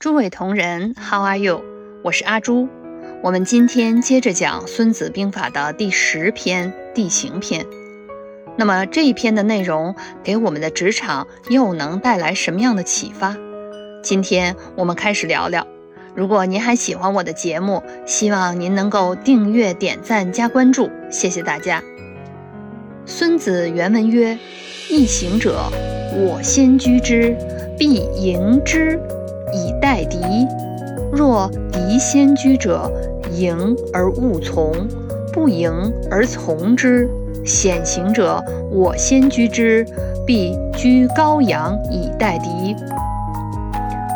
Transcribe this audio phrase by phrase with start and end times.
[0.00, 1.62] 诸位同仁，How are you？
[2.02, 2.70] 我是阿朱。
[3.22, 7.66] 我们今天接着讲《孙子兵法》的第十篇地形篇。
[8.56, 9.94] 那么这一篇的内容
[10.24, 13.36] 给我们的职场又能带来什么样的启发？
[14.02, 15.66] 今天我们开始聊聊。
[16.14, 21.82] 如果您还喜欢我的节目，希望您能够订阅、点赞、加关注，谢谢大家。
[23.04, 24.38] 孙子原文曰
[24.88, 25.70] ：“易行者，
[26.14, 27.36] 我先居之，
[27.78, 28.98] 必迎之。”
[29.52, 30.18] 以待敌。
[31.12, 32.90] 若敌先居者，
[33.32, 34.72] 迎而勿从；
[35.32, 35.72] 不迎
[36.10, 37.08] 而从之，
[37.44, 39.84] 险行者，我先居之，
[40.24, 42.76] 必居高阳以待敌。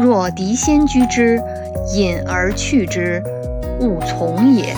[0.00, 1.42] 若敌先居之，
[1.94, 3.22] 引而去之，
[3.80, 4.74] 勿从也。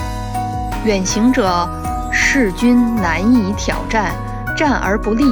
[0.84, 1.68] 远行者，
[2.10, 4.12] 势军难以挑战，
[4.56, 5.24] 战而不利。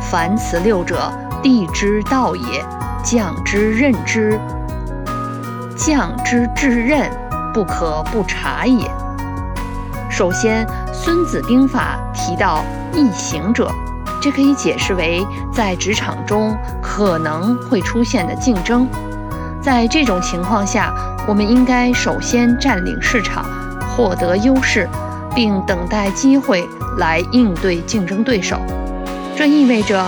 [0.00, 2.42] 凡此六者，地之道也。
[3.04, 4.40] 将之任之，
[5.76, 7.10] 将之至任，
[7.52, 8.90] 不可不察也。
[10.10, 13.70] 首先，《孙子兵法》提到易行者，
[14.22, 18.88] 这可以解释为在职场中可能会出现的竞争。
[19.60, 20.94] 在这种情况下，
[21.28, 23.44] 我们应该首先占领市场，
[23.90, 24.88] 获得优势，
[25.34, 28.58] 并等待机会来应对竞争对手。
[29.36, 30.02] 这意味着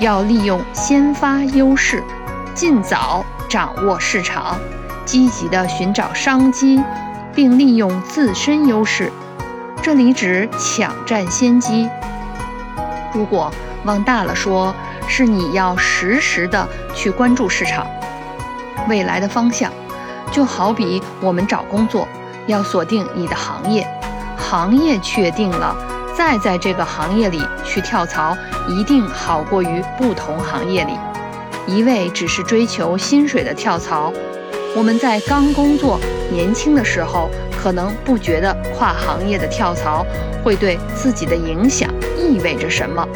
[0.00, 2.02] 要利用先发优势。
[2.54, 4.58] 尽早掌握市场，
[5.04, 6.82] 积极地寻找商机，
[7.34, 9.12] 并利用自身优势。
[9.82, 11.88] 这里指抢占先机。
[13.12, 13.50] 如果
[13.84, 14.74] 往大了说，
[15.08, 17.86] 是你要实时的去关注市场
[18.88, 19.72] 未来的方向。
[20.30, 22.06] 就好比我们找工作，
[22.46, 23.84] 要锁定你的行业，
[24.38, 25.74] 行业确定了，
[26.14, 28.36] 再在这个行业里去跳槽，
[28.68, 30.92] 一定好过于不同行业里。
[31.70, 34.12] 一味只是追求薪水的跳槽，
[34.76, 36.00] 我们在刚工作、
[36.32, 40.04] 年轻的时候，可能不觉得跨行业的跳槽
[40.42, 43.06] 会对自己的影响意味着什么。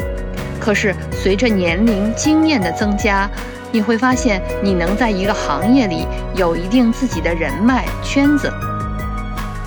[0.57, 3.29] 可是随着年龄、经验的增加，
[3.73, 8.49] 你会发现，你能在一个行业里有一定自己的人脉圈子。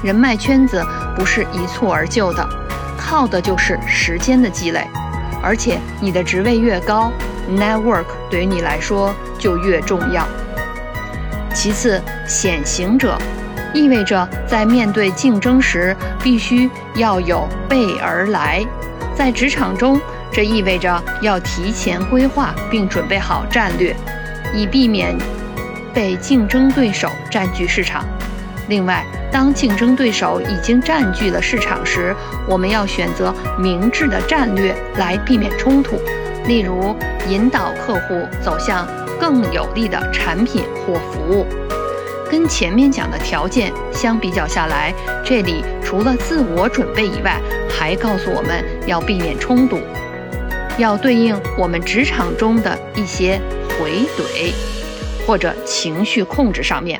[0.02, 0.82] 人脉圈子
[1.14, 2.48] 不是一蹴而就的，
[2.96, 4.86] 靠的就是时间的积累。
[5.42, 7.12] 而且你的职位越高
[7.48, 10.26] ，Network 对于你来说就越重要。
[11.54, 13.18] 其次，显行者
[13.74, 18.64] 意味着在面对竞争时必须要有备而来。
[19.14, 20.00] 在职场中，
[20.30, 23.96] 这意味着要提前规划并准备好战略，
[24.54, 25.16] 以避免
[25.92, 28.04] 被竞争对手占据市场。
[28.68, 32.14] 另外，当竞争对手已经占据了市场时，
[32.46, 35.98] 我们要选择明智的战略来避免冲突。
[36.48, 36.96] 例如，
[37.28, 38.88] 引导客户走向
[39.20, 41.44] 更有利的产品或服务。
[42.30, 47.38] 跟前面讲的条件相比较下来，这里除了自我准备以外，
[47.68, 49.78] 还告诉我们要避免冲突，
[50.78, 53.38] 要对应我们职场中的一些
[53.78, 54.50] 回怼
[55.26, 56.98] 或者情绪控制上面。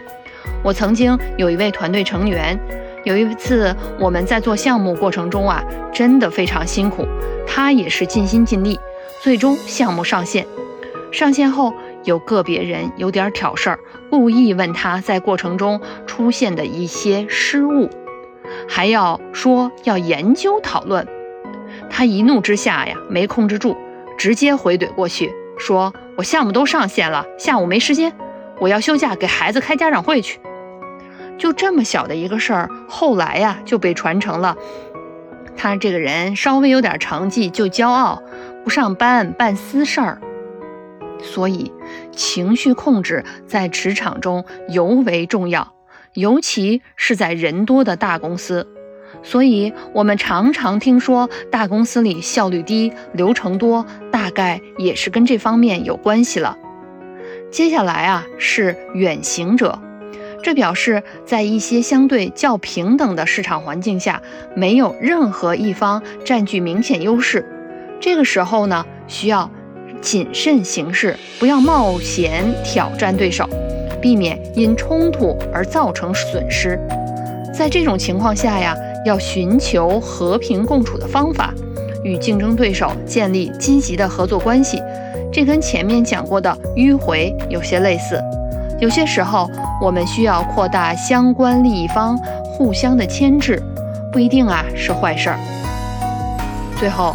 [0.63, 2.59] 我曾经有一位团队成员，
[3.05, 7.07] 有一次我们在做项目过程中啊，真的非常辛苦，
[7.47, 8.79] 他也是尽心尽力。
[9.29, 10.47] 最终项目上线，
[11.13, 13.79] 上线后有个别人有点挑事儿，
[14.09, 17.91] 故意问他在过程中出现的一些失误，
[18.67, 21.07] 还要说要研究讨论。
[21.91, 23.77] 他一怒之下呀，没控制住，
[24.17, 28.11] 直接回怼过去，说我项目都上线了，下午没时间，
[28.59, 30.41] 我要休假给孩子开家长会去。
[31.37, 34.57] 就这么小的一个事儿，后来呀就被传成了。
[35.55, 38.23] 他这个人稍微有点成绩就骄傲。
[38.69, 40.21] 不上班办私事儿，
[41.23, 41.73] 所以
[42.15, 45.73] 情绪控制在职场中尤为重要，
[46.13, 48.69] 尤其是在人多的大公司。
[49.23, 56.55] 所以我们常常听说大公司里效率低、流程多，大概也是跟这方面有关系了。
[57.51, 59.81] 接下来啊是远行者，
[60.43, 64.21] 这表示在一些相对较平等的市场环境下，
[64.55, 67.55] 没有任何一方占据明显优势。
[68.01, 69.51] 这个时候呢，需要
[70.01, 73.49] 谨慎行事，不要冒险挑战对手，
[74.01, 76.79] 避免因冲突而造成损失。
[77.53, 81.53] 在这种情况下呀，要寻求和平共处的方法，
[82.05, 84.81] 与竞争对手建立积极的合作关系。
[85.33, 88.23] 这跟前面讲过的迂回有些类似。
[88.79, 89.51] 有些时候，
[89.83, 93.61] 我们需要扩大相关利益方互相的牵制，
[94.13, 95.39] 不一定啊是坏事儿。
[96.79, 97.13] 最后。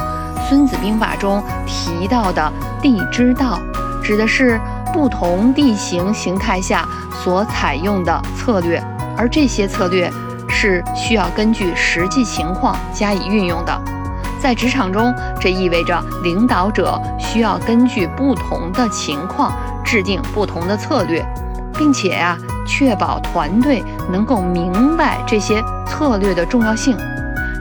[0.48, 2.52] 孙子兵法中提到的
[2.82, 3.60] 地之道，
[4.04, 4.60] 指的是
[4.94, 6.88] 不同地形形态下
[7.24, 8.84] 所采用的策略，
[9.18, 10.12] 而这些策略
[10.50, 13.82] 是需要根据实际情况加以运用的。
[14.40, 19.54] 在职场中，这意味着领导者需要根据不同的情况
[19.86, 21.26] 制定不同的策略，
[21.78, 22.38] 并且呀，
[22.68, 23.82] 确保团队
[24.12, 26.98] 能够明白这些策略的重要性。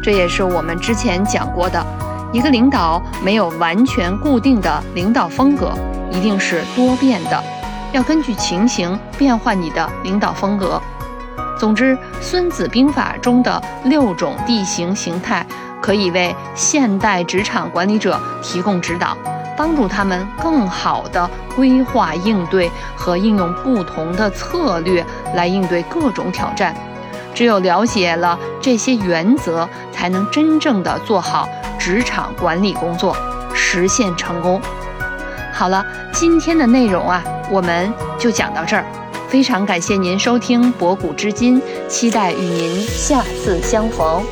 [0.03, 1.81] 这也是我们之前讲过的，
[2.33, 5.73] 一个领导没有完全固定的领导风格，
[6.11, 7.43] 一定是多变的，
[7.93, 10.81] 要根据情形变换你的领导风格。
[11.59, 15.47] 总之，《孙子兵法》中的六种地形形态。
[15.83, 19.19] 可以为现代职场管理者提供指导，
[19.57, 26.73] 帮助他们更好地规划应对和应用不同的策略来应对各种挑战。
[27.35, 31.49] 只有了解了这些原则，才能真正的做好
[31.85, 33.17] 职场管理工作，
[33.53, 34.61] 实现成功。
[35.53, 38.87] 好了，今天的内容啊，我们就讲到这儿。
[39.29, 44.23] 非常感谢您收听博古知今，期待与您下次相逢。